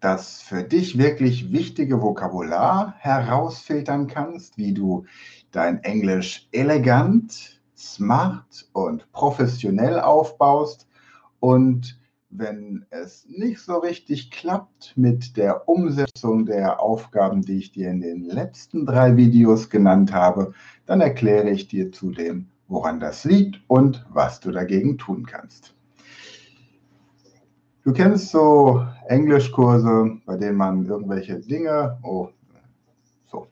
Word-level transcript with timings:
das 0.00 0.40
für 0.40 0.62
dich 0.62 0.96
wirklich 0.96 1.52
wichtige 1.52 2.00
Vokabular 2.00 2.94
herausfiltern 2.96 4.06
kannst, 4.06 4.56
wie 4.56 4.72
du 4.72 5.04
dein 5.50 5.84
Englisch 5.84 6.48
elegant, 6.52 7.60
smart 7.76 8.66
und 8.72 9.12
professionell 9.12 10.00
aufbaust 10.00 10.88
und 11.38 12.00
wenn 12.38 12.86
es 12.90 13.26
nicht 13.28 13.60
so 13.60 13.78
richtig 13.78 14.30
klappt 14.30 14.92
mit 14.96 15.36
der 15.36 15.68
Umsetzung 15.68 16.46
der 16.46 16.80
Aufgaben, 16.80 17.42
die 17.42 17.58
ich 17.58 17.72
dir 17.72 17.90
in 17.90 18.00
den 18.00 18.24
letzten 18.24 18.86
drei 18.86 19.16
Videos 19.16 19.70
genannt 19.70 20.12
habe, 20.12 20.52
dann 20.86 21.00
erkläre 21.00 21.50
ich 21.50 21.68
dir 21.68 21.92
zudem, 21.92 22.48
woran 22.68 23.00
das 23.00 23.24
liegt 23.24 23.60
und 23.68 24.04
was 24.10 24.40
du 24.40 24.50
dagegen 24.50 24.98
tun 24.98 25.26
kannst. 25.26 25.74
Du 27.84 27.92
kennst 27.92 28.30
so 28.30 28.84
Englischkurse, 29.06 30.18
bei 30.26 30.36
denen 30.36 30.56
man 30.56 30.84
irgendwelche 30.86 31.38
Dinge, 31.38 31.98
oh, 32.02 32.30
so, 33.26 33.46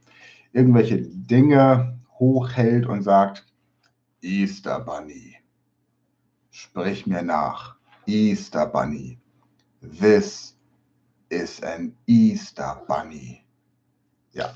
irgendwelche 0.53 1.03
Dinge 1.03 2.01
hochhält 2.19 2.87
und 2.87 3.03
sagt, 3.03 3.47
Easter 4.21 4.81
Bunny, 4.81 5.37
sprich 6.51 7.07
mir 7.07 7.23
nach. 7.23 7.77
Easter 8.07 8.67
Bunny. 8.67 9.19
This 9.81 10.57
is 11.29 11.63
an 11.63 11.95
Easter 12.07 12.83
Bunny. 12.87 13.45
Ja, 14.33 14.55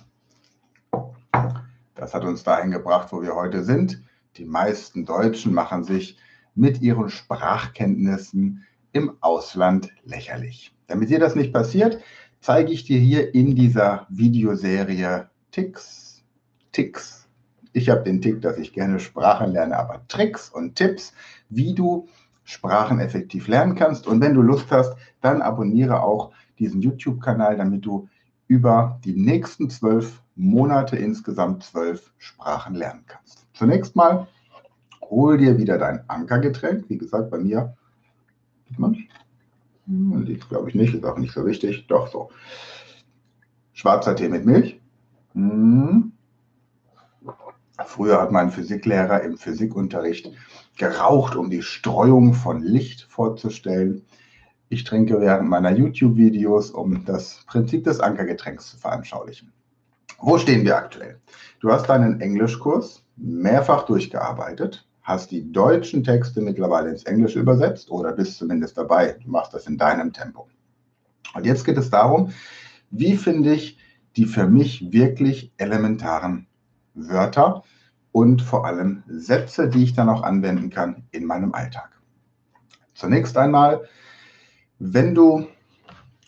das 1.94 2.14
hat 2.14 2.24
uns 2.24 2.42
dahin 2.44 2.70
gebracht, 2.70 3.08
wo 3.10 3.22
wir 3.22 3.34
heute 3.34 3.64
sind. 3.64 4.02
Die 4.36 4.44
meisten 4.44 5.04
Deutschen 5.04 5.52
machen 5.52 5.82
sich 5.82 6.16
mit 6.54 6.80
ihren 6.80 7.08
Sprachkenntnissen 7.08 8.64
im 8.92 9.16
Ausland 9.20 9.90
lächerlich. 10.04 10.74
Damit 10.86 11.10
dir 11.10 11.18
das 11.18 11.34
nicht 11.34 11.52
passiert, 11.52 11.98
zeige 12.40 12.72
ich 12.72 12.84
dir 12.84 12.98
hier 12.98 13.34
in 13.34 13.54
dieser 13.54 14.06
Videoserie 14.10 15.28
Ticks, 15.50 16.22
Ticks. 16.72 17.28
Ich 17.72 17.90
habe 17.90 18.02
den 18.02 18.20
Tick, 18.20 18.42
dass 18.42 18.58
ich 18.58 18.72
gerne 18.72 19.00
Sprachen 19.00 19.52
lerne, 19.52 19.76
aber 19.76 20.06
Tricks 20.08 20.48
und 20.48 20.76
Tipps, 20.76 21.12
wie 21.48 21.74
du 21.74 22.08
Sprachen 22.48 22.98
effektiv 22.98 23.46
lernen 23.46 23.74
kannst. 23.74 24.06
Und 24.06 24.22
wenn 24.22 24.32
du 24.32 24.40
Lust 24.40 24.72
hast, 24.72 24.96
dann 25.20 25.42
abonniere 25.42 26.02
auch 26.02 26.32
diesen 26.58 26.80
YouTube-Kanal, 26.80 27.58
damit 27.58 27.84
du 27.84 28.08
über 28.46 28.98
die 29.04 29.12
nächsten 29.12 29.68
zwölf 29.68 30.22
Monate 30.34 30.96
insgesamt 30.96 31.62
zwölf 31.62 32.10
Sprachen 32.16 32.74
lernen 32.74 33.04
kannst. 33.06 33.46
Zunächst 33.52 33.94
mal 33.96 34.28
hol 35.02 35.36
dir 35.36 35.58
wieder 35.58 35.76
dein 35.76 36.08
Ankergetränk. 36.08 36.88
Wie 36.88 36.96
gesagt, 36.96 37.30
bei 37.30 37.38
mir 37.38 37.76
sieht 38.66 38.78
man, 38.78 38.96
liegt 39.86 40.48
glaube 40.48 40.70
ich 40.70 40.74
nicht, 40.74 40.94
ist 40.94 41.04
auch 41.04 41.18
nicht 41.18 41.34
so 41.34 41.44
wichtig. 41.44 41.86
Doch 41.86 42.08
so. 42.08 42.30
Schwarzer 43.74 44.16
Tee 44.16 44.30
mit 44.30 44.46
Milch. 44.46 44.80
Hm. 45.34 46.07
Früher 47.86 48.20
hat 48.20 48.32
mein 48.32 48.50
Physiklehrer 48.50 49.22
im 49.22 49.36
Physikunterricht 49.36 50.32
geraucht, 50.76 51.36
um 51.36 51.48
die 51.50 51.62
Streuung 51.62 52.34
von 52.34 52.62
Licht 52.62 53.06
vorzustellen. 53.08 54.04
Ich 54.68 54.84
trinke 54.84 55.20
während 55.20 55.48
meiner 55.48 55.70
YouTube-Videos, 55.70 56.70
um 56.72 57.04
das 57.04 57.44
Prinzip 57.46 57.84
des 57.84 58.00
Ankergetränks 58.00 58.70
zu 58.70 58.78
veranschaulichen. 58.78 59.52
Wo 60.18 60.36
stehen 60.38 60.64
wir 60.64 60.76
aktuell? 60.76 61.20
Du 61.60 61.70
hast 61.70 61.88
deinen 61.88 62.20
Englischkurs 62.20 63.04
mehrfach 63.16 63.84
durchgearbeitet, 63.86 64.86
hast 65.02 65.30
die 65.30 65.52
deutschen 65.52 66.02
Texte 66.02 66.40
mittlerweile 66.40 66.90
ins 66.90 67.04
Englische 67.04 67.38
übersetzt 67.38 67.90
oder 67.90 68.12
bist 68.12 68.36
zumindest 68.36 68.76
dabei. 68.76 69.16
Du 69.22 69.30
machst 69.30 69.54
das 69.54 69.66
in 69.68 69.78
deinem 69.78 70.12
Tempo. 70.12 70.48
Und 71.34 71.46
jetzt 71.46 71.64
geht 71.64 71.78
es 71.78 71.90
darum, 71.90 72.32
wie 72.90 73.16
finde 73.16 73.54
ich 73.54 73.78
die 74.16 74.26
für 74.26 74.48
mich 74.48 74.92
wirklich 74.92 75.52
elementaren 75.58 76.47
Wörter 76.98 77.62
und 78.12 78.42
vor 78.42 78.66
allem 78.66 79.02
Sätze, 79.08 79.68
die 79.68 79.84
ich 79.84 79.94
dann 79.94 80.08
auch 80.08 80.22
anwenden 80.22 80.70
kann 80.70 81.04
in 81.10 81.24
meinem 81.24 81.54
Alltag. 81.54 81.90
Zunächst 82.94 83.36
einmal, 83.36 83.82
wenn 84.78 85.14
du 85.14 85.46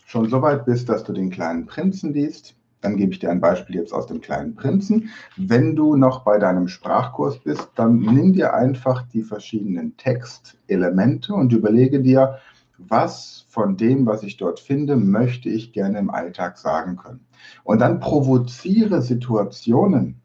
schon 0.05 0.29
so 0.29 0.41
weit 0.41 0.65
bist, 0.65 0.89
dass 0.89 1.03
du 1.03 1.13
den 1.13 1.29
kleinen 1.29 1.65
Prinzen 1.65 2.13
liest, 2.13 2.55
dann 2.81 2.97
gebe 2.97 3.11
ich 3.11 3.19
dir 3.19 3.29
ein 3.29 3.39
Beispiel 3.39 3.75
jetzt 3.75 3.93
aus 3.93 4.07
dem 4.07 4.21
kleinen 4.21 4.55
Prinzen. 4.55 5.09
Wenn 5.37 5.75
du 5.75 5.95
noch 5.95 6.23
bei 6.23 6.39
deinem 6.39 6.67
Sprachkurs 6.67 7.39
bist, 7.39 7.69
dann 7.75 7.99
nimm 7.99 8.33
dir 8.33 8.53
einfach 8.53 9.03
die 9.03 9.21
verschiedenen 9.21 9.95
Textelemente 9.97 11.33
und 11.33 11.53
überlege 11.53 12.01
dir, 12.01 12.39
was 12.77 13.45
von 13.49 13.77
dem, 13.77 14.05
was 14.05 14.23
ich 14.23 14.37
dort 14.37 14.59
finde, 14.59 14.95
möchte 14.95 15.49
ich 15.49 15.71
gerne 15.71 15.99
im 15.99 16.09
Alltag 16.09 16.57
sagen 16.57 16.95
können. 16.95 17.19
Und 17.63 17.79
dann 17.79 17.99
provoziere 17.99 19.01
Situationen, 19.01 20.20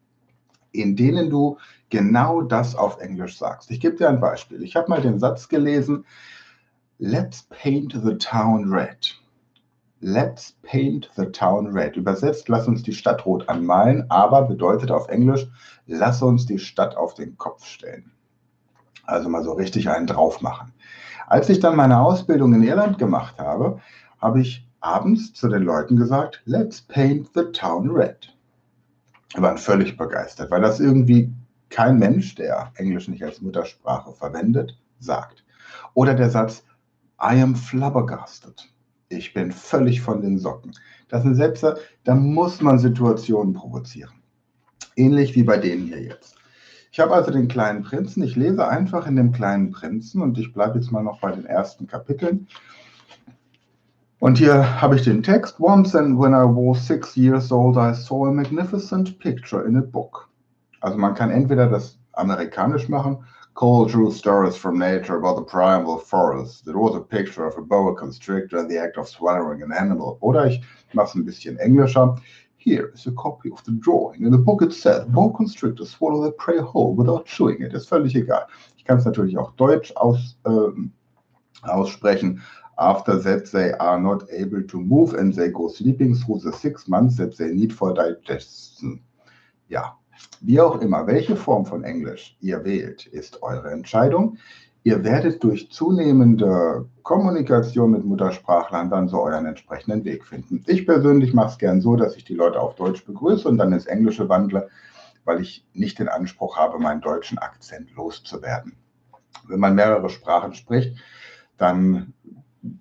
in 0.81 0.95
denen 0.95 1.29
du 1.29 1.57
genau 1.89 2.41
das 2.41 2.75
auf 2.75 2.99
Englisch 2.99 3.37
sagst. 3.37 3.71
Ich 3.71 3.79
gebe 3.79 3.95
dir 3.95 4.09
ein 4.09 4.19
Beispiel. 4.19 4.63
Ich 4.63 4.75
habe 4.75 4.89
mal 4.89 5.01
den 5.01 5.19
Satz 5.19 5.47
gelesen, 5.47 6.05
Let's 6.99 7.43
paint 7.49 7.93
the 7.93 8.15
town 8.15 8.73
red. 8.73 9.13
Let's 10.01 10.55
paint 10.63 11.09
the 11.15 11.25
town 11.25 11.67
red. 11.67 11.95
Übersetzt, 11.95 12.49
lass 12.49 12.67
uns 12.67 12.81
die 12.81 12.93
Stadt 12.93 13.25
rot 13.25 13.47
anmalen, 13.49 14.05
aber 14.09 14.43
bedeutet 14.43 14.89
auf 14.89 15.07
Englisch, 15.07 15.47
lass 15.85 16.23
uns 16.23 16.47
die 16.47 16.57
Stadt 16.57 16.97
auf 16.97 17.13
den 17.13 17.37
Kopf 17.37 17.65
stellen. 17.65 18.11
Also 19.03 19.29
mal 19.29 19.43
so 19.43 19.53
richtig 19.53 19.89
einen 19.89 20.07
drauf 20.07 20.41
machen. 20.41 20.73
Als 21.27 21.49
ich 21.49 21.59
dann 21.59 21.75
meine 21.75 21.99
Ausbildung 21.99 22.53
in 22.53 22.63
Irland 22.63 22.97
gemacht 22.97 23.37
habe, 23.37 23.79
habe 24.19 24.41
ich 24.41 24.67
abends 24.79 25.33
zu 25.33 25.47
den 25.49 25.63
Leuten 25.63 25.97
gesagt, 25.97 26.41
let's 26.45 26.81
paint 26.81 27.29
the 27.35 27.43
town 27.51 27.91
red 27.91 28.36
waren 29.35 29.57
völlig 29.57 29.97
begeistert, 29.97 30.51
weil 30.51 30.61
das 30.61 30.79
irgendwie 30.79 31.33
kein 31.69 31.99
Mensch, 31.99 32.35
der 32.35 32.71
Englisch 32.75 33.07
nicht 33.07 33.23
als 33.23 33.41
Muttersprache 33.41 34.13
verwendet, 34.13 34.77
sagt. 34.99 35.43
Oder 35.93 36.13
der 36.13 36.29
Satz, 36.29 36.63
I 37.21 37.41
am 37.41 37.55
flabbergasted. 37.55 38.69
Ich 39.09 39.33
bin 39.33 39.51
völlig 39.51 40.01
von 40.01 40.21
den 40.21 40.37
Socken. 40.37 40.71
Das 41.09 41.23
sind 41.23 41.35
Sätze, 41.35 41.77
da 42.03 42.15
muss 42.15 42.61
man 42.61 42.79
Situationen 42.79 43.53
provozieren. 43.53 44.13
Ähnlich 44.95 45.35
wie 45.35 45.43
bei 45.43 45.57
denen 45.57 45.87
hier 45.87 46.01
jetzt. 46.01 46.35
Ich 46.91 46.99
habe 46.99 47.13
also 47.13 47.31
den 47.31 47.47
kleinen 47.47 47.83
Prinzen. 47.83 48.23
Ich 48.23 48.35
lese 48.35 48.67
einfach 48.67 49.07
in 49.07 49.15
dem 49.15 49.31
kleinen 49.31 49.71
Prinzen 49.71 50.21
und 50.21 50.37
ich 50.37 50.53
bleibe 50.53 50.79
jetzt 50.79 50.91
mal 50.91 51.03
noch 51.03 51.19
bei 51.19 51.31
den 51.31 51.45
ersten 51.45 51.87
Kapiteln. 51.87 52.47
Und 54.19 54.39
hier 54.39 54.81
habe 54.81 54.95
ich 54.95 55.03
den 55.03 55.21
Text. 55.21 55.59
Once 55.59 55.95
and 55.95 56.19
when 56.19 56.33
I 56.33 56.43
was 56.43 56.85
six 56.85 57.15
years 57.15 57.51
old, 57.51 57.77
I 57.77 57.93
saw 57.93 58.25
a 58.25 58.31
magnificent 58.31 59.19
picture 59.19 59.65
in 59.65 59.77
a 59.77 59.81
book. 59.81 60.27
Also 60.81 60.97
man 60.97 61.13
kann 61.13 61.29
entweder 61.29 61.67
das 61.67 61.99
amerikanisch 62.13 62.89
machen, 62.89 63.17
Call 63.57 63.89
true 63.89 64.11
stories 64.11 64.55
from 64.55 64.77
nature 64.77 65.17
about 65.17 65.35
the 65.35 65.41
primal 65.41 65.97
forest. 65.97 66.67
It 66.67 66.75
was 66.75 66.95
a 66.95 66.99
picture 66.99 67.47
of 67.47 67.57
a 67.57 67.61
boa 67.63 67.95
constrictor 67.95 68.59
in 68.59 68.67
the 68.67 68.77
act 68.77 68.97
of 68.97 69.09
swallowing 69.09 69.63
an 69.63 69.71
animal. 69.71 70.19
Oder 70.21 70.45
ich 70.45 70.61
mache 70.93 71.07
es 71.07 71.15
ein 71.15 71.25
bisschen 71.25 71.57
englischer. 71.57 72.21
Here 72.57 72.91
is 72.93 73.07
a 73.07 73.11
copy 73.13 73.49
of 73.49 73.63
the 73.65 73.71
drawing. 73.71 74.21
In 74.21 74.31
the 74.31 74.37
book 74.37 74.61
it 74.61 74.73
says, 74.73 75.05
boa 75.05 75.31
constrictors 75.31 75.89
swallow 75.89 76.21
their 76.21 76.33
prey 76.33 76.59
whole 76.59 76.93
without 76.93 77.25
chewing 77.25 77.63
it. 77.63 77.73
Ist 77.73 77.89
völlig 77.89 78.15
egal. 78.15 78.45
Ich 78.77 78.85
kann 78.85 78.99
es 78.99 79.05
natürlich 79.05 79.35
auch 79.39 79.51
deutsch 79.53 79.91
aus, 79.95 80.37
äh, 80.45 81.67
aussprechen. 81.67 82.43
After 82.77 83.21
that, 83.23 83.51
they 83.51 83.73
are 83.79 83.99
not 83.99 84.23
able 84.31 84.61
to 84.67 84.79
move 84.79 85.15
and 85.15 85.33
they 85.35 85.49
go 85.49 85.67
sleeping 85.67 86.15
through 86.15 86.39
the 86.39 86.51
six 86.51 86.87
months 86.87 87.17
that 87.17 87.35
they 87.35 87.51
need 87.51 87.73
for 87.73 87.93
digestion. 87.93 89.01
Ja, 89.67 89.97
wie 90.41 90.61
auch 90.61 90.79
immer, 90.81 91.07
welche 91.07 91.35
Form 91.35 91.65
von 91.65 91.83
Englisch 91.83 92.37
ihr 92.39 92.63
wählt, 92.63 93.07
ist 93.07 93.41
eure 93.41 93.71
Entscheidung. 93.71 94.37
Ihr 94.83 95.03
werdet 95.03 95.43
durch 95.43 95.71
zunehmende 95.71 96.87
Kommunikation 97.03 97.91
mit 97.91 98.05
Muttersprachlern 98.05 98.89
dann 98.89 99.09
so 99.09 99.21
euren 99.21 99.45
entsprechenden 99.45 100.05
Weg 100.05 100.23
finden. 100.25 100.63
Ich 100.67 100.85
persönlich 100.85 101.33
mache 101.33 101.49
es 101.49 101.57
gern 101.57 101.81
so, 101.81 101.95
dass 101.95 102.15
ich 102.15 102.23
die 102.23 102.35
Leute 102.35 102.59
auf 102.59 102.75
Deutsch 102.75 103.03
begrüße 103.05 103.49
und 103.49 103.57
dann 103.57 103.73
ins 103.73 103.87
Englische 103.87 104.29
wandle, 104.29 104.69
weil 105.25 105.41
ich 105.41 105.65
nicht 105.73 105.99
den 105.99 106.07
Anspruch 106.07 106.57
habe, 106.57 106.79
meinen 106.79 107.01
deutschen 107.01 107.37
Akzent 107.39 107.93
loszuwerden. 107.95 108.77
Wenn 109.47 109.59
man 109.59 109.75
mehrere 109.75 110.09
Sprachen 110.09 110.53
spricht, 110.53 110.95
dann 111.57 112.13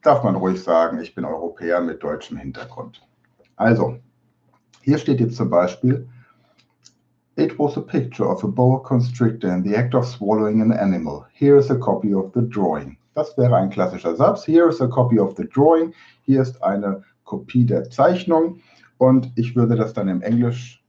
darf 0.02 0.22
man 0.22 0.36
ruhig 0.36 0.62
sagen, 0.62 1.00
ich 1.00 1.14
bin 1.14 1.24
Europäer 1.24 1.80
mit 1.80 2.02
deutschem 2.02 2.36
Hintergrund. 2.36 3.02
Also, 3.56 3.98
hier 4.82 4.98
steht 4.98 5.20
jetzt 5.20 5.36
zum 5.36 5.50
Beispiel, 5.50 6.08
It 7.38 7.58
was 7.58 7.76
a 7.76 7.82
picture 7.82 8.26
of 8.26 8.42
a 8.44 8.46
boa 8.46 8.78
constrictor 8.78 9.52
in 9.52 9.62
the 9.62 9.76
act 9.76 9.94
of 9.94 10.06
swallowing 10.06 10.62
an 10.62 10.72
animal. 10.72 11.26
Here 11.34 11.58
is 11.58 11.70
a 11.70 11.76
copy 11.76 12.14
of 12.14 12.32
the 12.34 12.40
drawing. 12.40 12.96
Das 13.14 13.36
wäre 13.36 13.54
ein 13.56 13.68
klassischer 13.68 14.16
Satz. 14.16 14.44
Here 14.46 14.70
is 14.70 14.80
a 14.80 14.88
copy 14.88 15.18
of 15.18 15.34
the 15.36 15.44
drawing. 15.44 15.92
Hier 16.22 16.40
ist 16.40 16.62
eine 16.62 17.02
Kopie 17.24 17.66
der 17.66 17.90
Zeichnung. 17.90 18.60
Und 18.96 19.30
ich 19.36 19.54
würde 19.54 19.76
das 19.76 19.92
dann 19.92 20.08
im 20.08 20.22
Englisch, 20.22 20.82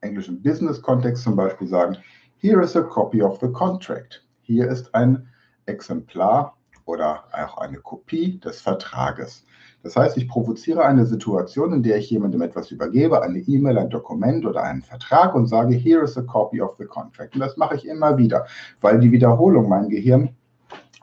englischen 0.00 0.42
Business-Kontext 0.42 1.22
zum 1.22 1.36
Beispiel 1.36 1.68
sagen, 1.68 1.96
Here 2.38 2.60
is 2.60 2.74
a 2.74 2.82
copy 2.82 3.22
of 3.22 3.38
the 3.40 3.52
contract. 3.52 4.24
Hier 4.40 4.68
ist 4.68 4.92
ein 4.96 5.28
Exemplar 5.66 6.56
oder 6.92 7.24
auch 7.32 7.56
eine 7.56 7.78
Kopie 7.78 8.38
des 8.38 8.60
Vertrages. 8.60 9.44
Das 9.82 9.96
heißt, 9.96 10.16
ich 10.18 10.28
provoziere 10.28 10.84
eine 10.84 11.06
Situation, 11.06 11.72
in 11.72 11.82
der 11.82 11.96
ich 11.96 12.10
jemandem 12.10 12.42
etwas 12.42 12.70
übergebe, 12.70 13.22
eine 13.22 13.38
E-Mail, 13.38 13.78
ein 13.78 13.88
Dokument 13.88 14.44
oder 14.44 14.62
einen 14.62 14.82
Vertrag 14.82 15.34
und 15.34 15.46
sage, 15.46 15.74
here 15.74 16.04
is 16.04 16.18
a 16.18 16.22
copy 16.22 16.60
of 16.60 16.76
the 16.78 16.84
contract. 16.84 17.34
Und 17.34 17.40
das 17.40 17.56
mache 17.56 17.76
ich 17.76 17.88
immer 17.88 18.18
wieder, 18.18 18.46
weil 18.82 19.00
die 19.00 19.10
Wiederholung 19.10 19.68
mein 19.70 19.88
Gehirn 19.88 20.36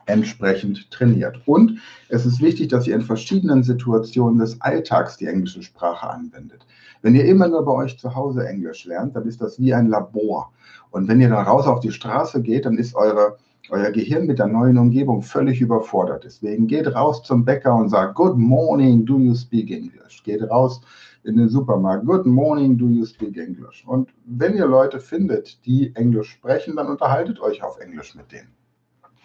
entsprechend 0.06 0.90
trainiert. 0.90 1.40
Und 1.46 1.80
es 2.08 2.24
ist 2.24 2.40
wichtig, 2.40 2.68
dass 2.68 2.86
ihr 2.86 2.94
in 2.94 3.02
verschiedenen 3.02 3.62
Situationen 3.64 4.38
des 4.38 4.60
Alltags 4.60 5.16
die 5.16 5.26
englische 5.26 5.62
Sprache 5.62 6.08
anwendet. 6.08 6.66
Wenn 7.02 7.14
ihr 7.14 7.24
immer 7.24 7.48
nur 7.48 7.64
bei 7.64 7.72
euch 7.72 7.98
zu 7.98 8.14
Hause 8.14 8.46
Englisch 8.46 8.84
lernt, 8.84 9.16
dann 9.16 9.26
ist 9.26 9.42
das 9.42 9.58
wie 9.58 9.74
ein 9.74 9.88
Labor. 9.88 10.52
Und 10.90 11.08
wenn 11.08 11.20
ihr 11.20 11.28
dann 11.28 11.46
raus 11.46 11.66
auf 11.66 11.80
die 11.80 11.92
Straße 11.92 12.42
geht, 12.42 12.64
dann 12.66 12.78
ist 12.78 12.94
eure 12.94 13.36
euer 13.70 13.90
Gehirn 13.90 14.26
mit 14.26 14.38
der 14.38 14.46
neuen 14.46 14.78
Umgebung 14.78 15.22
völlig 15.22 15.60
überfordert. 15.60 16.24
Deswegen 16.24 16.66
geht 16.66 16.94
raus 16.94 17.22
zum 17.22 17.44
Bäcker 17.44 17.74
und 17.74 17.88
sagt, 17.88 18.14
Good 18.14 18.36
morning, 18.36 19.04
do 19.04 19.18
you 19.18 19.34
speak 19.34 19.70
English? 19.70 20.22
Geht 20.24 20.42
raus 20.50 20.80
in 21.24 21.36
den 21.36 21.48
Supermarkt, 21.48 22.06
Good 22.06 22.26
morning, 22.26 22.76
do 22.76 22.86
you 22.86 23.04
speak 23.04 23.36
English? 23.36 23.84
Und 23.86 24.10
wenn 24.24 24.56
ihr 24.56 24.66
Leute 24.66 25.00
findet, 25.00 25.64
die 25.66 25.94
Englisch 25.94 26.30
sprechen, 26.30 26.76
dann 26.76 26.88
unterhaltet 26.88 27.40
euch 27.40 27.62
auf 27.62 27.78
Englisch 27.78 28.14
mit 28.14 28.32
denen. 28.32 28.48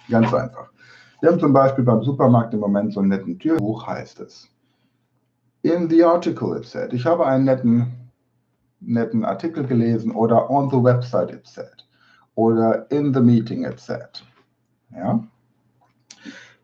Ganz 0.09 0.33
einfach. 0.33 0.69
Wir 1.21 1.31
haben 1.31 1.39
zum 1.39 1.53
Beispiel 1.53 1.83
beim 1.83 2.03
Supermarkt 2.03 2.53
im 2.53 2.59
Moment 2.59 2.93
so 2.93 2.99
einen 2.99 3.09
netten 3.09 3.39
Türbuch, 3.39 3.87
heißt 3.87 4.19
es. 4.19 4.47
In 5.63 5.89
the 5.89 6.03
article 6.03 6.55
it 6.57 6.65
said. 6.65 6.93
Ich 6.93 7.05
habe 7.05 7.25
einen 7.25 7.45
netten, 7.45 7.87
netten 8.79 9.25
Artikel 9.25 9.65
gelesen 9.65 10.11
oder 10.11 10.49
on 10.51 10.69
the 10.69 10.77
website 10.77 11.31
it 11.31 11.47
said 11.47 11.85
oder 12.35 12.85
in 12.91 13.13
the 13.13 13.21
meeting 13.21 13.65
it 13.65 13.79
said. 13.79 14.21
Ja. 14.95 15.23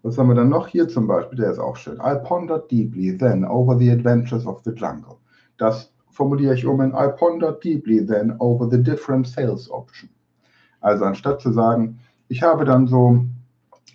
Was 0.03 0.17
haben 0.17 0.29
wir 0.29 0.35
dann 0.35 0.49
noch 0.49 0.67
hier 0.67 0.87
zum 0.87 1.07
Beispiel? 1.07 1.37
Der 1.37 1.51
ist 1.51 1.59
auch 1.59 1.75
schön. 1.75 1.97
I 1.97 2.15
pondered 2.23 2.71
deeply 2.71 3.15
then 3.15 3.45
over 3.45 3.77
the 3.77 3.91
adventures 3.91 4.45
of 4.47 4.61
the 4.63 4.71
jungle. 4.71 5.17
Das 5.57 5.93
formuliere 6.09 6.55
ich 6.55 6.65
um 6.65 6.81
in 6.81 6.91
I 6.91 7.09
pondered 7.15 7.63
deeply 7.63 8.05
then 8.05 8.35
over 8.39 8.67
the 8.69 8.81
different 8.81 9.27
sales 9.27 9.69
option. 9.69 10.09
Also 10.79 11.05
anstatt 11.05 11.41
zu 11.41 11.51
sagen, 11.51 11.99
ich 12.29 12.41
habe 12.41 12.65
dann 12.65 12.87
so 12.87 13.23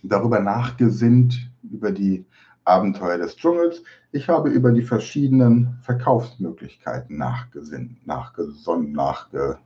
darüber 0.04 0.38
nachgesinnt, 0.38 1.50
über 1.68 1.90
die 1.90 2.24
Abenteuer 2.64 3.18
des 3.18 3.36
Dschungels, 3.36 3.82
ich 4.12 4.28
habe 4.28 4.50
über 4.50 4.70
die 4.70 4.82
verschiedenen 4.82 5.76
Verkaufsmöglichkeiten 5.82 7.16
nachgesinnt, 7.16 8.06
nachgesonnen, 8.06 8.92
nachge, 8.92 9.58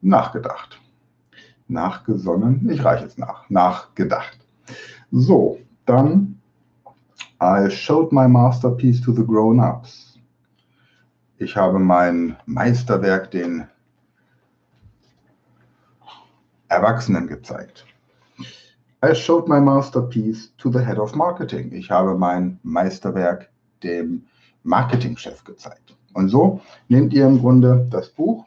nachgedacht 0.00 0.80
nachgesonnen, 1.68 2.68
ich 2.70 2.84
reiche 2.84 3.06
es 3.06 3.18
nach, 3.18 3.48
nachgedacht. 3.50 4.38
So, 5.10 5.58
dann 5.84 6.40
I 7.42 7.68
showed 7.68 8.12
my 8.12 8.26
masterpiece 8.26 9.00
to 9.02 9.12
the 9.12 9.24
grown-ups. 9.24 10.18
Ich 11.38 11.54
habe 11.54 11.78
mein 11.78 12.36
Meisterwerk 12.46 13.30
den 13.30 13.68
Erwachsenen 16.68 17.26
gezeigt. 17.26 17.84
I 19.04 19.14
showed 19.14 19.46
my 19.46 19.60
masterpiece 19.60 20.50
to 20.56 20.70
the 20.72 20.78
head 20.78 20.98
of 20.98 21.14
marketing. 21.14 21.72
Ich 21.72 21.90
habe 21.90 22.16
mein 22.16 22.58
Meisterwerk 22.62 23.50
dem 23.82 24.24
Marketingchef 24.62 25.44
gezeigt. 25.44 25.94
Und 26.14 26.30
so 26.30 26.62
nehmt 26.88 27.12
ihr 27.12 27.26
im 27.26 27.38
Grunde 27.38 27.86
das 27.90 28.08
Buch, 28.08 28.46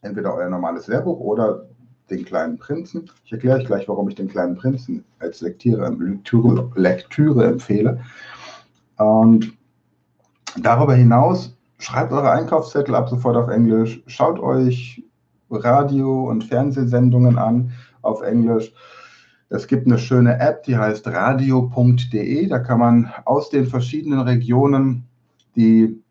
entweder 0.00 0.32
euer 0.34 0.48
normales 0.48 0.86
Lehrbuch 0.86 1.18
oder 1.18 1.66
den 2.10 2.24
kleinen 2.24 2.58
Prinzen. 2.58 3.10
Ich 3.24 3.32
erkläre 3.32 3.58
euch 3.58 3.66
gleich, 3.66 3.88
warum 3.88 4.08
ich 4.08 4.14
den 4.14 4.28
kleinen 4.28 4.56
Prinzen 4.56 5.04
als 5.18 5.40
Lektüre, 5.40 5.88
Lektüre, 5.90 6.70
Lektüre 6.74 7.46
empfehle. 7.46 8.00
Und 8.96 9.52
darüber 10.60 10.94
hinaus 10.94 11.56
schreibt 11.78 12.12
eure 12.12 12.30
Einkaufszettel 12.30 12.94
ab 12.94 13.08
sofort 13.08 13.36
auf 13.36 13.48
Englisch, 13.48 14.02
schaut 14.06 14.38
euch 14.40 15.02
Radio- 15.50 16.28
und 16.28 16.44
Fernsehsendungen 16.44 17.38
an 17.38 17.72
auf 18.02 18.22
Englisch. 18.22 18.72
Es 19.50 19.66
gibt 19.66 19.86
eine 19.86 19.98
schöne 19.98 20.38
App, 20.40 20.64
die 20.64 20.76
heißt 20.76 21.06
radio.de. 21.06 22.46
Da 22.48 22.58
kann 22.58 22.78
man 22.78 23.10
aus 23.24 23.48
den 23.48 23.66
verschiedenen 23.66 24.20
Regionen 24.20 25.04
die 25.56 26.02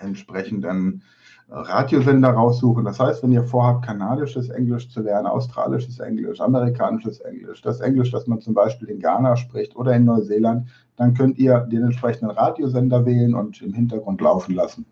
entsprechenden 0.00 1.02
Radiosender 1.48 2.30
raussuchen. 2.30 2.84
Das 2.84 2.98
heißt, 2.98 3.22
wenn 3.22 3.32
ihr 3.32 3.44
vorhabt, 3.44 3.84
kanadisches 3.84 4.48
Englisch 4.48 4.88
zu 4.90 5.02
lernen, 5.02 5.26
australisches 5.26 6.00
Englisch, 6.00 6.40
amerikanisches 6.40 7.20
Englisch, 7.20 7.60
das 7.62 7.80
Englisch, 7.80 8.10
das 8.10 8.26
man 8.26 8.40
zum 8.40 8.54
Beispiel 8.54 8.88
in 8.88 9.00
Ghana 9.00 9.36
spricht 9.36 9.76
oder 9.76 9.94
in 9.94 10.04
Neuseeland, 10.04 10.68
dann 10.96 11.14
könnt 11.14 11.38
ihr 11.38 11.60
den 11.60 11.82
entsprechenden 11.82 12.30
Radiosender 12.30 13.04
wählen 13.04 13.34
und 13.34 13.60
im 13.62 13.74
Hintergrund 13.74 14.20
laufen 14.20 14.54
lassen. 14.54 14.86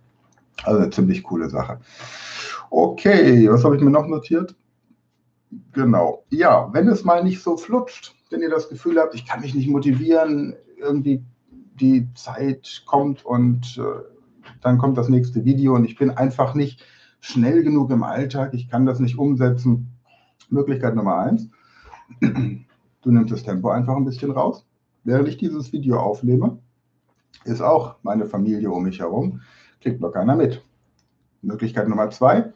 Also 0.64 0.80
eine 0.80 0.90
ziemlich 0.90 1.22
coole 1.22 1.48
Sache. 1.48 1.78
Okay, 2.70 3.50
was 3.50 3.64
habe 3.64 3.76
ich 3.76 3.82
mir 3.82 3.90
noch 3.90 4.06
notiert? 4.06 4.54
Genau. 5.72 6.24
Ja, 6.30 6.68
wenn 6.72 6.88
es 6.88 7.04
mal 7.04 7.22
nicht 7.24 7.42
so 7.42 7.56
flutscht, 7.56 8.14
wenn 8.30 8.40
ihr 8.40 8.50
das 8.50 8.68
Gefühl 8.68 8.98
habt, 8.98 9.14
ich 9.14 9.26
kann 9.26 9.40
mich 9.40 9.54
nicht 9.54 9.68
motivieren, 9.68 10.54
irgendwie 10.78 11.24
die 11.74 12.08
Zeit 12.14 12.82
kommt 12.86 13.24
und 13.24 13.78
äh, 13.78 14.11
dann 14.60 14.78
kommt 14.78 14.98
das 14.98 15.08
nächste 15.08 15.44
Video 15.44 15.74
und 15.74 15.84
ich 15.84 15.96
bin 15.96 16.10
einfach 16.10 16.54
nicht 16.54 16.84
schnell 17.20 17.62
genug 17.62 17.90
im 17.90 18.02
Alltag, 18.02 18.54
ich 18.54 18.68
kann 18.68 18.86
das 18.86 18.98
nicht 18.98 19.18
umsetzen. 19.18 19.88
Möglichkeit 20.50 20.94
Nummer 20.94 21.18
eins, 21.18 21.48
du 22.20 23.10
nimmst 23.10 23.32
das 23.32 23.42
Tempo 23.42 23.70
einfach 23.70 23.96
ein 23.96 24.04
bisschen 24.04 24.32
raus. 24.32 24.66
Während 25.04 25.28
ich 25.28 25.36
dieses 25.36 25.72
Video 25.72 25.98
aufnehme, 25.98 26.58
ist 27.44 27.60
auch 27.60 27.96
meine 28.02 28.26
Familie 28.26 28.70
um 28.70 28.82
mich 28.84 29.00
herum, 29.00 29.40
kriegt 29.80 30.00
noch 30.00 30.12
keiner 30.12 30.36
mit. 30.36 30.62
Möglichkeit 31.42 31.88
Nummer 31.88 32.10
zwei, 32.10 32.52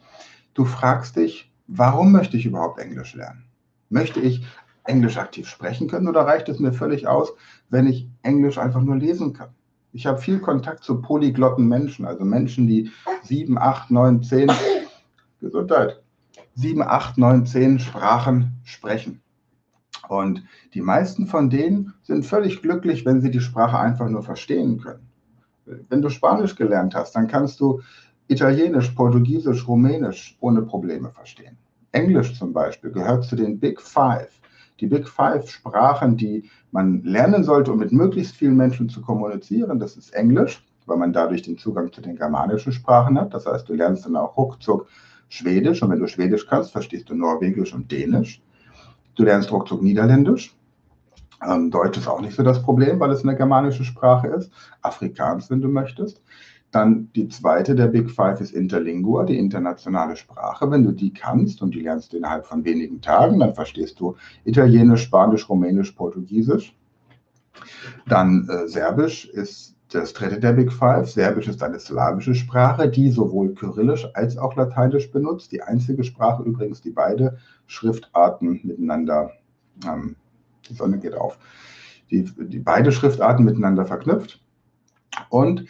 du 0.55 0.65
fragst 0.65 1.17
dich, 1.17 1.53
warum 1.67 2.13
möchte 2.13 2.37
ich 2.37 2.47
überhaupt 2.47 2.79
Englisch 2.79 3.15
lernen? 3.15 3.45
Möchte 3.89 4.21
ich 4.21 4.47
Englisch 4.85 5.17
aktiv 5.17 5.49
sprechen 5.49 5.89
können 5.89 6.09
oder 6.09 6.23
reicht 6.23 6.49
es 6.49 6.61
mir 6.61 6.73
völlig 6.73 7.09
aus, 7.09 7.33
wenn 7.69 7.87
ich 7.87 8.09
Englisch 8.23 8.59
einfach 8.59 8.83
nur 8.83 8.97
lesen 8.97 9.33
kann? 9.33 9.51
Ich 9.97 10.07
habe 10.07 10.19
viel 10.19 10.41
Kontakt 10.41 10.85
zu 10.85 11.01
polyglotten 11.01 11.67
Menschen, 11.69 12.05
also 12.05 12.23
Menschen, 12.23 12.67
die 12.67 12.91
sieben, 13.23 13.57
acht, 13.57 13.91
neun, 13.91 14.23
zehn, 14.23 14.53
Gesundheit, 15.41 16.03
sieben, 16.55 16.83
acht, 16.83 17.17
neun, 17.17 17.47
zehn 17.47 17.79
Sprachen 17.79 18.53
sprechen. 18.63 19.23
Und 20.07 20.45
die 20.75 20.83
meisten 20.83 21.27
von 21.27 21.49
denen 21.49 21.95
sind 22.03 22.27
völlig 22.27 22.61
glücklich, 22.61 23.07
wenn 23.07 23.23
sie 23.23 23.31
die 23.31 23.41
Sprache 23.41 23.79
einfach 23.79 24.11
nur 24.11 24.23
verstehen 24.23 24.79
können. 24.83 25.09
Wenn 25.65 26.03
du 26.03 26.11
Spanisch 26.11 26.57
gelernt 26.57 26.95
hast, 26.95 27.17
dann 27.17 27.27
kannst 27.27 27.59
du 27.61 27.81
Italienisch, 28.29 28.91
Portugiesisch, 28.91 29.67
Rumänisch 29.67 30.37
ohne 30.41 30.61
Probleme 30.61 31.11
verstehen. 31.11 31.57
Englisch 31.93 32.39
zum 32.39 32.53
Beispiel 32.53 32.91
gehört 32.91 33.25
zu 33.25 33.35
den 33.35 33.59
Big 33.59 33.81
Five 33.81 34.29
die 34.81 34.87
Big 34.87 35.09
Five 35.09 35.49
Sprachen, 35.51 36.17
die 36.17 36.51
man 36.71 37.03
lernen 37.03 37.45
sollte, 37.45 37.73
um 37.73 37.79
mit 37.79 37.93
möglichst 37.93 38.37
vielen 38.37 38.57
Menschen 38.57 38.89
zu 38.89 39.01
kommunizieren, 39.01 39.79
das 39.79 39.97
ist 39.97 40.11
Englisch, 40.15 40.65
weil 40.87 40.99
man 40.99 41.13
dadurch 41.13 41.43
den 41.43 41.59
Zugang 41.59 41.93
zu 41.93 42.01
den 42.01 42.17
germanischen 42.17 42.73
Sprachen 42.73 43.19
hat. 43.19 43.35
Das 43.35 43.47
heißt, 43.47 43.69
du 43.69 43.75
lernst 43.75 44.05
dann 44.05 44.17
auch 44.17 44.37
ruckzuck 44.37 44.87
Schwedisch 45.29 45.83
und 45.83 45.91
wenn 45.91 45.99
du 45.99 46.07
Schwedisch 46.07 46.47
kannst, 46.47 46.73
verstehst 46.73 47.11
du 47.11 47.15
Norwegisch 47.15 47.75
und 47.75 47.91
Dänisch. 47.91 48.43
Du 49.17 49.25
lernst 49.25 49.51
ruckzuck 49.51 49.83
Niederländisch. 49.83 50.57
Ähm, 51.47 51.71
Deutsch 51.71 51.99
ist 51.99 52.09
auch 52.09 52.21
nicht 52.21 52.35
so 52.35 52.43
das 52.43 52.63
Problem, 52.63 53.01
weil 53.01 53.11
es 53.11 53.23
eine 53.23 53.37
germanische 53.37 53.85
Sprache 53.85 54.29
ist. 54.29 54.51
Afrikaans, 54.83 55.51
wenn 55.51 55.61
du 55.61 55.69
möchtest. 55.69 56.23
Dann 56.77 57.11
die 57.15 57.27
zweite 57.29 57.75
der 57.75 57.87
Big 57.87 58.11
Five 58.11 58.39
ist 58.43 58.53
Interlingua, 58.53 59.25
die 59.25 59.39
internationale 59.39 60.15
Sprache. 60.15 60.71
Wenn 60.71 60.85
du 60.85 60.93
die 60.93 61.11
kannst 61.11 61.63
und 61.63 61.75
die 61.75 61.81
lernst 61.81 62.13
du 62.13 62.19
innerhalb 62.19 62.45
von 62.45 62.67
wenigen 62.67 63.01
Tagen, 63.01 63.39
dann 63.39 63.55
verstehst 63.55 63.99
du 63.99 64.15
Italienisch, 64.45 65.05
Spanisch, 65.05 65.49
Rumänisch, 65.49 65.93
Portugiesisch. 65.93 66.77
Dann 68.07 68.47
äh, 68.51 68.69
Serbisch 68.69 69.25
ist 69.25 69.75
das 69.89 70.13
dritte 70.13 70.39
der 70.39 70.53
Big 70.53 70.71
Five. 70.71 71.09
Serbisch 71.09 71.49
ist 71.49 71.63
eine 71.63 71.81
slawische 71.81 72.35
Sprache, 72.35 72.91
die 72.91 73.11
sowohl 73.11 73.55
Kyrillisch 73.55 74.07
als 74.13 74.37
auch 74.37 74.55
Lateinisch 74.55 75.11
benutzt. 75.11 75.53
Die 75.53 75.63
einzige 75.63 76.05
Sprache 76.05 76.43
übrigens, 76.43 76.83
die 76.83 76.91
beide 76.91 77.39
Schriftarten 77.69 78.61
miteinander, 78.65 79.31
ähm, 79.87 80.15
die 80.69 80.75
Sonne 80.75 80.99
geht 80.99 81.15
auf, 81.15 81.39
die, 82.11 82.25
die 82.25 82.59
beide 82.59 82.93
Schriftarten 82.93 83.47
miteinander 83.47 83.87
verknüpft. 83.87 84.43
Und 85.31 85.65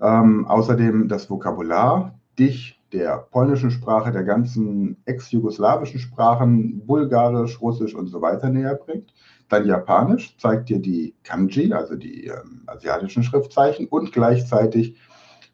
ähm, 0.00 0.46
außerdem 0.46 1.08
das 1.08 1.28
Vokabular 1.28 2.18
dich 2.38 2.80
der 2.92 3.18
polnischen 3.18 3.70
Sprache, 3.70 4.12
der 4.12 4.24
ganzen 4.24 4.96
ex-jugoslawischen 5.04 6.00
Sprachen, 6.00 6.86
Bulgarisch, 6.86 7.60
Russisch 7.60 7.94
und 7.94 8.06
so 8.06 8.22
weiter 8.22 8.48
näher 8.48 8.74
bringt. 8.74 9.12
Dann 9.48 9.66
Japanisch 9.66 10.36
zeigt 10.38 10.68
dir 10.68 10.78
die 10.78 11.14
Kanji, 11.22 11.72
also 11.72 11.96
die 11.96 12.26
ähm, 12.26 12.62
asiatischen 12.66 13.22
Schriftzeichen, 13.22 13.86
und 13.88 14.12
gleichzeitig 14.12 14.96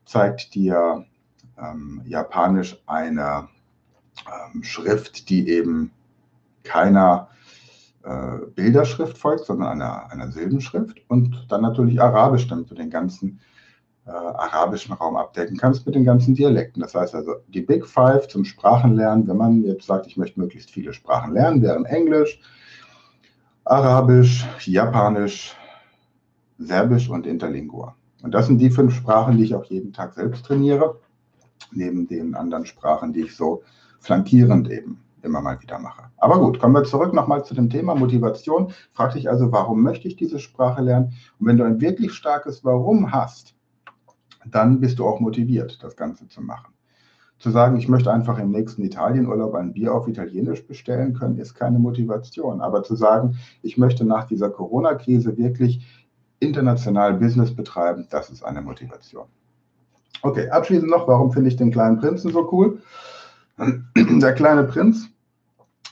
zeigt 0.05 0.55
dir 0.55 1.05
ähm, 1.59 2.03
Japanisch 2.05 2.81
eine 2.87 3.49
ähm, 4.27 4.63
Schrift, 4.63 5.29
die 5.29 5.49
eben 5.49 5.91
keiner 6.63 7.29
äh, 8.05 8.39
Bilderschrift 8.55 9.19
folgt, 9.19 9.47
sondern 9.47 9.69
einer, 9.69 10.11
einer 10.11 10.31
Silbenschrift. 10.31 11.03
Und 11.09 11.47
dann 11.49 11.63
natürlich 11.63 12.01
Arabisch, 12.01 12.47
damit 12.49 12.71
du 12.71 12.75
den 12.75 12.91
ganzen 12.91 13.41
äh, 14.07 14.11
arabischen 14.11 14.95
Raum 14.95 15.17
abdecken 15.17 15.57
kannst 15.57 15.87
mit 15.87 15.95
den 15.95 16.05
ganzen 16.05 16.35
Dialekten. 16.35 16.83
Das 16.83 16.95
heißt 16.95 17.15
also, 17.15 17.37
die 17.49 17.63
Big 17.63 17.87
Five 17.87 18.29
zum 18.29 18.45
Sprachenlernen, 18.45 19.27
wenn 19.27 19.37
man 19.37 19.65
jetzt 19.65 19.87
sagt, 19.87 20.07
ich 20.07 20.17
möchte 20.17 20.41
möglichst 20.41 20.71
viele 20.71 20.93
Sprachen 20.93 21.33
lernen, 21.33 21.63
wären 21.63 21.85
Englisch, 21.87 22.41
Arabisch, 23.65 24.47
Japanisch, 24.67 25.57
Serbisch 26.59 27.09
und 27.09 27.27
Interlingua. 27.27 27.97
Und 28.23 28.33
das 28.33 28.47
sind 28.47 28.59
die 28.59 28.71
fünf 28.71 28.95
Sprachen, 28.95 29.39
die 29.39 29.45
ich 29.45 29.55
auch 29.55 29.65
jeden 29.65 29.93
Tag 29.93 30.15
selbst 30.15 30.45
trainiere, 30.45 31.01
neben 31.73 32.07
den 32.07 32.35
anderen 32.35 32.67
Sprachen, 32.67 33.13
die 33.13 33.23
ich 33.23 33.37
so 33.37 33.63
flankierend 34.01 34.71
eben 34.71 35.01
immer 35.23 35.41
mal 35.41 35.61
wieder 35.61 35.79
mache. 35.79 36.05
Aber 36.19 36.39
gut, 36.39 36.61
kommen 36.61 36.75
wir 36.75 36.85
zurück 36.85 37.15
nochmal 37.15 37.45
zu 37.45 37.55
dem 37.55 37.71
Thema 37.71 37.95
Motivation. 37.95 38.73
Frag 38.93 39.15
dich 39.15 39.31
also, 39.31 39.51
warum 39.51 39.83
möchte 39.83 40.07
ich 40.09 40.17
diese 40.17 40.39
Sprache 40.39 40.83
lernen? 40.83 41.15
Und 41.39 41.47
wenn 41.47 41.57
du 41.57 41.65
ein 41.65 41.81
wirklich 41.81 42.13
starkes 42.13 42.65
Warum 42.65 43.13
hast, 43.13 43.54
dann 44.47 44.81
bist 44.81 44.99
du 44.99 45.07
auch 45.07 45.21
motiviert, 45.21 45.83
das 45.83 45.97
Ganze 45.97 46.29
zu 46.29 46.41
machen. 46.41 46.75
Zu 47.39 47.51
sagen, 47.51 47.77
ich 47.77 47.89
möchte 47.89 48.13
einfach 48.13 48.39
im 48.39 48.51
nächsten 48.51 48.83
Italienurlaub 48.83 49.55
ein 49.55 49.73
Bier 49.73 49.93
auf 49.93 50.09
Italienisch 50.09 50.67
bestellen 50.67 51.15
können, 51.15 51.39
ist 51.39 51.55
keine 51.55 51.79
Motivation. 51.79 52.61
Aber 52.61 52.83
zu 52.83 52.95
sagen, 52.95 53.37
ich 53.63 53.77
möchte 53.77 54.05
nach 54.05 54.25
dieser 54.25 54.51
Corona-Krise 54.51 55.37
wirklich 55.37 55.85
international 56.39 57.15
Business 57.15 57.55
betreiben, 57.55 58.07
das 58.11 58.31
ist 58.31 58.45
eine 58.45 58.63
Motivation. 58.63 59.27
Okay, 60.23 60.49
abschließend 60.49 60.91
noch, 60.91 61.07
warum 61.09 61.33
finde 61.33 61.49
ich 61.49 61.57
den 61.57 61.71
kleinen 61.71 61.99
Prinzen 61.99 62.31
so 62.31 62.49
cool? 62.53 62.81
Der 63.97 64.33
kleine 64.33 64.65
Prinz 64.65 65.09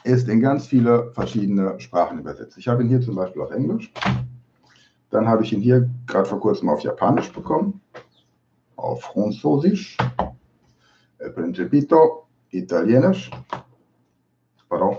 ist 0.04 0.28
in 0.28 0.40
ganz 0.40 0.66
viele 0.66 1.12
verschiedene 1.12 1.78
Sprachen 1.80 2.18
übersetzt. 2.18 2.56
Ich 2.58 2.68
habe 2.68 2.82
ihn 2.82 2.88
hier 2.88 3.00
zum 3.00 3.14
Beispiel 3.14 3.42
auf 3.42 3.50
Englisch. 3.50 3.92
Dann 5.10 5.28
habe 5.28 5.44
ich 5.44 5.52
ihn 5.52 5.60
hier 5.60 5.88
gerade 6.06 6.28
vor 6.28 6.40
kurzem 6.40 6.70
auf 6.70 6.80
Japanisch 6.80 7.30
bekommen, 7.32 7.80
auf 8.82 9.02
Französisch, 9.02 9.96
El 11.18 11.30
Principito, 11.30 12.26
Italienisch. 12.50 13.30
Pardon. 14.68 14.98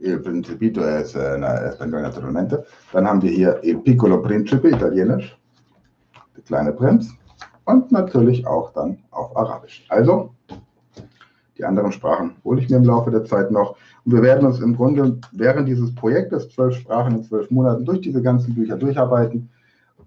Il 0.00 0.20
Principito 0.20 0.82
es 0.82 1.14
en 1.14 1.42
español 1.42 2.02
naturalmente. 2.02 2.64
Dann 2.92 3.06
haben 3.06 3.22
wir 3.22 3.30
hier 3.30 3.60
Il 3.62 3.78
Piccolo 3.78 4.22
Principe, 4.22 4.68
Italienisch. 4.68 5.36
Der 6.36 6.42
kleine 6.44 6.72
Prinz. 6.72 7.10
Und 7.64 7.90
natürlich 7.90 8.46
auch 8.46 8.72
dann 8.74 8.98
auf 9.10 9.36
Arabisch. 9.36 9.84
Also, 9.88 10.34
die 11.56 11.64
anderen 11.64 11.92
Sprachen 11.92 12.36
hole 12.44 12.60
ich 12.60 12.68
mir 12.68 12.76
im 12.76 12.84
Laufe 12.84 13.10
der 13.10 13.24
Zeit 13.24 13.50
noch. 13.50 13.76
Und 14.04 14.12
wir 14.12 14.22
werden 14.22 14.46
uns 14.46 14.60
im 14.60 14.76
Grunde 14.76 15.18
während 15.32 15.68
dieses 15.68 15.94
Projektes, 15.94 16.50
zwölf 16.50 16.76
Sprachen 16.76 17.16
in 17.16 17.24
zwölf 17.24 17.50
Monaten, 17.50 17.84
durch 17.84 18.02
diese 18.02 18.20
ganzen 18.20 18.54
Bücher 18.54 18.76
durcharbeiten 18.76 19.48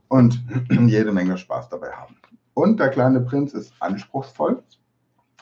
und 0.09 0.39
jede 0.87 1.11
Menge 1.11 1.37
Spaß 1.37 1.69
dabei 1.69 1.91
haben. 1.91 2.15
Und 2.57 2.79
der 2.79 2.89
kleine 2.89 3.21
Prinz 3.21 3.53
ist 3.53 3.71
anspruchsvoll. 3.79 4.63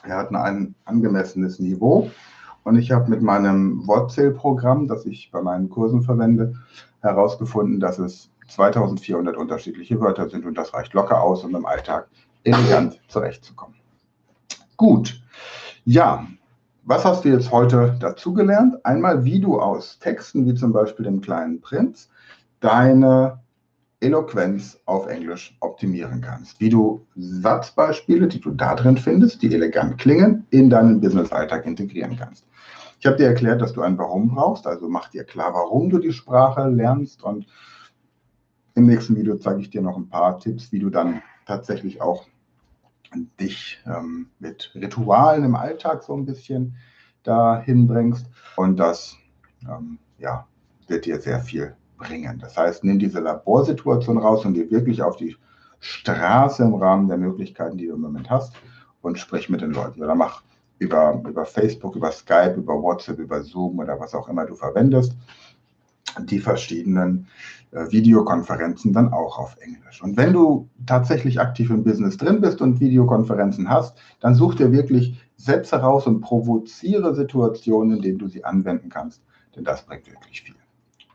Er 0.02 0.18
hat 0.18 0.34
ein 0.34 0.74
angemessenes 0.84 1.58
Niveau. 1.58 2.10
Und 2.62 2.76
ich 2.76 2.92
habe 2.92 3.08
mit 3.08 3.22
meinem 3.22 3.86
Wortzählprogramm, 3.86 4.86
das 4.86 5.06
ich 5.06 5.30
bei 5.30 5.40
meinen 5.40 5.70
Kursen 5.70 6.02
verwende, 6.02 6.56
herausgefunden, 7.00 7.80
dass 7.80 7.98
es 7.98 8.28
2400 8.48 9.34
unterschiedliche 9.34 9.98
Wörter 9.98 10.28
sind. 10.28 10.44
Und 10.44 10.58
das 10.58 10.74
reicht 10.74 10.92
locker 10.92 11.22
aus, 11.22 11.42
um 11.42 11.56
im 11.56 11.64
Alltag 11.64 12.08
elegant 12.44 13.00
zurechtzukommen. 13.08 13.76
Gut. 14.76 15.18
Ja, 15.86 16.26
was 16.84 17.06
hast 17.06 17.24
du 17.24 17.30
jetzt 17.30 17.50
heute 17.50 17.96
dazugelernt? 17.98 18.84
Einmal, 18.84 19.24
wie 19.24 19.40
du 19.40 19.58
aus 19.58 19.98
Texten 20.00 20.44
wie 20.44 20.54
zum 20.54 20.74
Beispiel 20.74 21.06
dem 21.06 21.22
kleinen 21.22 21.62
Prinz 21.62 22.10
deine 22.60 23.40
Eloquenz 24.00 24.78
auf 24.84 25.06
Englisch 25.06 25.56
optimieren 25.60 26.20
kannst. 26.20 26.60
Wie 26.60 26.68
du 26.68 27.06
Satzbeispiele, 27.14 28.28
die 28.28 28.40
du 28.40 28.50
da 28.50 28.74
drin 28.74 28.98
findest, 28.98 29.42
die 29.42 29.54
elegant 29.54 29.98
klingen, 29.98 30.46
in 30.50 30.68
deinen 30.68 31.00
Business-Alltag 31.00 31.64
integrieren 31.66 32.16
kannst. 32.16 32.46
Ich 32.98 33.06
habe 33.06 33.16
dir 33.16 33.26
erklärt, 33.26 33.60
dass 33.60 33.72
du 33.72 33.82
ein 33.82 33.98
Warum 33.98 34.28
brauchst, 34.28 34.66
also 34.66 34.88
mach 34.88 35.08
dir 35.08 35.24
klar, 35.24 35.54
warum 35.54 35.90
du 35.90 35.98
die 35.98 36.12
Sprache 36.12 36.68
lernst 36.68 37.22
und 37.22 37.46
im 38.74 38.86
nächsten 38.86 39.16
Video 39.16 39.36
zeige 39.36 39.60
ich 39.60 39.70
dir 39.70 39.80
noch 39.80 39.96
ein 39.96 40.08
paar 40.08 40.38
Tipps, 40.38 40.72
wie 40.72 40.78
du 40.78 40.90
dann 40.90 41.22
tatsächlich 41.46 42.00
auch 42.02 42.26
dich 43.40 43.82
ähm, 43.86 44.28
mit 44.38 44.72
Ritualen 44.74 45.44
im 45.44 45.56
Alltag 45.56 46.02
so 46.02 46.14
ein 46.14 46.26
bisschen 46.26 46.76
dahin 47.22 47.86
bringst 47.86 48.26
und 48.56 48.76
das 48.76 49.16
ähm, 49.62 49.98
ja, 50.18 50.46
wird 50.86 51.06
dir 51.06 51.20
sehr 51.20 51.40
viel 51.40 51.74
bringen. 51.96 52.38
Das 52.38 52.56
heißt, 52.56 52.84
nimm 52.84 52.98
diese 52.98 53.20
Laborsituation 53.20 54.18
raus 54.18 54.44
und 54.44 54.54
geh 54.54 54.70
wirklich 54.70 55.02
auf 55.02 55.16
die 55.16 55.36
Straße 55.80 56.62
im 56.62 56.74
Rahmen 56.74 57.08
der 57.08 57.18
Möglichkeiten, 57.18 57.76
die 57.76 57.86
du 57.86 57.94
im 57.94 58.00
Moment 58.00 58.30
hast 58.30 58.52
und 59.02 59.18
sprich 59.18 59.48
mit 59.48 59.60
den 59.60 59.72
Leuten 59.72 60.02
oder 60.02 60.14
mach 60.14 60.42
über, 60.78 61.22
über 61.26 61.44
Facebook, 61.44 61.96
über 61.96 62.10
Skype, 62.10 62.54
über 62.56 62.82
WhatsApp, 62.82 63.18
über 63.18 63.42
Zoom 63.42 63.78
oder 63.78 63.98
was 63.98 64.14
auch 64.14 64.28
immer 64.28 64.44
du 64.44 64.54
verwendest, 64.54 65.16
die 66.24 66.38
verschiedenen 66.38 67.26
äh, 67.72 67.90
Videokonferenzen 67.90 68.92
dann 68.92 69.12
auch 69.12 69.38
auf 69.38 69.56
Englisch. 69.60 70.02
Und 70.02 70.16
wenn 70.16 70.32
du 70.32 70.68
tatsächlich 70.86 71.40
aktiv 71.40 71.70
im 71.70 71.84
Business 71.84 72.16
drin 72.16 72.40
bist 72.40 72.60
und 72.60 72.80
Videokonferenzen 72.80 73.68
hast, 73.68 73.98
dann 74.20 74.34
such 74.34 74.54
dir 74.54 74.72
wirklich 74.72 75.20
Sätze 75.36 75.76
raus 75.76 76.06
und 76.06 76.20
provoziere 76.20 77.14
Situationen, 77.14 77.96
in 77.96 78.02
denen 78.02 78.18
du 78.18 78.28
sie 78.28 78.44
anwenden 78.44 78.88
kannst, 78.88 79.22
denn 79.54 79.64
das 79.64 79.84
bringt 79.84 80.10
wirklich 80.10 80.42
viel. 80.42 80.56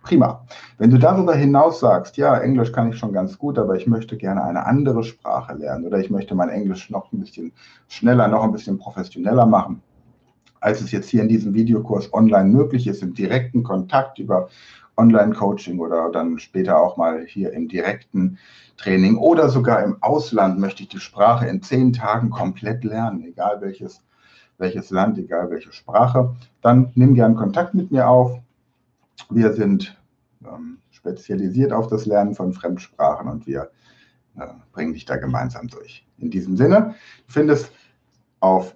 Prima. 0.03 0.46
Wenn 0.79 0.89
du 0.89 0.98
darüber 0.98 1.36
hinaus 1.36 1.79
sagst, 1.79 2.17
ja, 2.17 2.38
Englisch 2.39 2.72
kann 2.72 2.89
ich 2.89 2.98
schon 2.98 3.13
ganz 3.13 3.38
gut, 3.38 3.60
aber 3.60 3.75
ich 3.75 3.86
möchte 3.86 4.17
gerne 4.17 4.43
eine 4.43 4.65
andere 4.65 5.03
Sprache 5.03 5.53
lernen 5.53 5.86
oder 5.86 6.00
ich 6.00 6.10
möchte 6.10 6.34
mein 6.34 6.50
Englisch 6.50 6.89
noch 6.89 7.12
ein 7.12 7.20
bisschen 7.20 7.51
schneller, 7.88 8.27
noch 8.27 8.43
ein 8.43 8.51
bisschen 8.51 8.79
professioneller 8.79 9.46
machen, 9.46 9.81
als 10.60 10.81
es 10.81 10.91
jetzt 10.91 11.10
hier 11.10 11.22
in 11.22 11.29
diesem 11.29 11.53
Videokurs 11.53 12.12
online 12.13 12.50
möglich 12.50 12.88
ist, 12.88 13.03
im 13.03 13.13
direkten 13.13 13.62
Kontakt 13.63 14.17
über 14.17 14.50
Online-Coaching 14.98 15.79
oder 15.79 16.10
dann 16.12 16.39
später 16.39 16.79
auch 16.79 16.98
mal 16.98 17.25
hier 17.25 17.53
im 17.53 17.67
direkten 17.67 18.38
Training 18.77 19.17
oder 19.17 19.50
sogar 19.50 19.84
im 19.84 20.01
Ausland 20.01 20.60
möchte 20.60 20.84
ich 20.84 20.89
die 20.89 21.00
Sprache 21.00 21.48
in 21.48 21.62
zehn 21.62 21.93
Tagen 21.93 22.29
komplett 22.31 22.84
lernen, 22.84 23.24
egal 23.24 23.62
welches, 23.62 24.03
welches 24.58 24.89
Land, 24.89 25.17
egal 25.17 25.50
welche 25.51 25.72
Sprache, 25.72 26.36
dann 26.62 26.91
nimm 26.96 27.13
gern 27.13 27.36
Kontakt 27.36 27.74
mit 27.74 27.91
mir 27.91 28.08
auf. 28.08 28.39
Wir 29.30 29.54
sind 29.54 29.98
ähm, 30.44 30.80
spezialisiert 30.92 31.72
auf 31.72 31.88
das 31.88 32.06
Lernen 32.06 32.34
von 32.34 32.54
Fremdsprachen 32.54 33.28
und 33.30 33.48
wir 33.48 33.72
äh, 34.38 34.48
bringen 34.72 34.94
dich 34.94 35.06
da 35.06 35.18
gemeinsam 35.18 35.68
durch. 35.68 36.08
In 36.18 36.32
diesem 36.32 36.58
Sinne, 36.58 36.96
du 37.28 37.34
findest 37.34 37.72
auf 38.40 38.75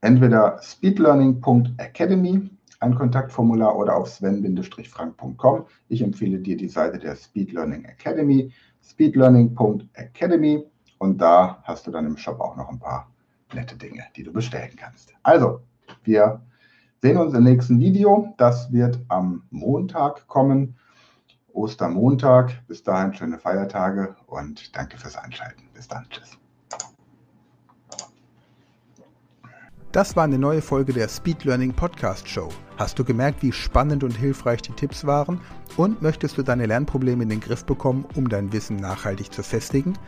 entweder 0.00 0.60
speedlearning.academy 0.62 2.50
ein 2.80 2.94
Kontaktformular 2.94 3.76
oder 3.76 3.96
auf 3.96 4.08
sven-frank.com. 4.08 5.66
Ich 5.88 6.02
empfehle 6.02 6.38
dir 6.38 6.56
die 6.56 6.68
Seite 6.68 6.98
der 6.98 7.16
Speed 7.16 7.52
Learning 7.52 7.84
Academy, 7.84 8.52
speedlearning.academy 8.82 10.64
und 10.98 11.18
da 11.18 11.62
hast 11.62 11.86
du 11.86 11.90
dann 11.90 12.06
im 12.06 12.16
Shop 12.16 12.40
auch 12.40 12.56
noch 12.56 12.68
ein 12.68 12.78
paar 12.78 13.10
nette 13.54 13.76
Dinge, 13.76 14.04
die 14.16 14.22
du 14.22 14.32
bestellen 14.32 14.76
kannst. 14.76 15.14
Also, 15.22 15.60
wir 16.02 16.42
sehen 17.04 17.18
uns 17.18 17.34
im 17.34 17.44
nächsten 17.44 17.80
Video. 17.80 18.32
Das 18.38 18.72
wird 18.72 18.98
am 19.08 19.42
Montag 19.50 20.26
kommen. 20.26 20.78
Ostermontag. 21.52 22.66
Bis 22.66 22.82
dahin 22.82 23.12
schöne 23.12 23.38
Feiertage 23.38 24.16
und 24.26 24.74
danke 24.74 24.96
fürs 24.96 25.14
Einschalten. 25.14 25.64
Bis 25.74 25.86
dann. 25.86 26.06
Tschüss. 26.08 26.38
Das 29.92 30.16
war 30.16 30.24
eine 30.24 30.38
neue 30.38 30.62
Folge 30.62 30.94
der 30.94 31.08
Speed 31.08 31.44
Learning 31.44 31.74
Podcast 31.74 32.26
Show. 32.26 32.48
Hast 32.78 32.98
du 32.98 33.04
gemerkt, 33.04 33.42
wie 33.42 33.52
spannend 33.52 34.02
und 34.02 34.16
hilfreich 34.16 34.62
die 34.62 34.72
Tipps 34.72 35.04
waren? 35.04 35.42
Und 35.76 36.00
möchtest 36.00 36.38
du 36.38 36.42
deine 36.42 36.64
Lernprobleme 36.64 37.24
in 37.24 37.28
den 37.28 37.40
Griff 37.40 37.66
bekommen, 37.66 38.06
um 38.16 38.30
dein 38.30 38.50
Wissen 38.54 38.76
nachhaltig 38.76 39.30
zu 39.30 39.42
festigen? 39.42 39.98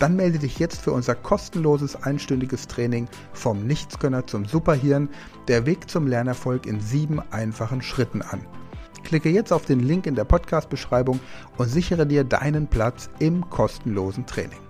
Dann 0.00 0.16
melde 0.16 0.38
dich 0.38 0.58
jetzt 0.58 0.80
für 0.80 0.92
unser 0.92 1.14
kostenloses 1.14 1.94
einstündiges 1.94 2.66
Training 2.66 3.06
vom 3.34 3.66
Nichtskönner 3.66 4.26
zum 4.26 4.46
Superhirn, 4.46 5.10
der 5.46 5.66
Weg 5.66 5.90
zum 5.90 6.06
Lernerfolg 6.06 6.64
in 6.64 6.80
sieben 6.80 7.20
einfachen 7.30 7.82
Schritten 7.82 8.22
an. 8.22 8.40
Klicke 9.04 9.28
jetzt 9.28 9.52
auf 9.52 9.66
den 9.66 9.80
Link 9.80 10.06
in 10.06 10.14
der 10.14 10.24
Podcast-Beschreibung 10.24 11.20
und 11.58 11.68
sichere 11.68 12.06
dir 12.06 12.24
deinen 12.24 12.66
Platz 12.66 13.10
im 13.18 13.48
kostenlosen 13.50 14.24
Training. 14.24 14.69